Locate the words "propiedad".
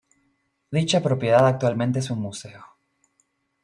1.03-1.45